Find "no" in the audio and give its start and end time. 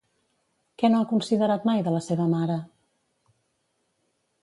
0.93-1.01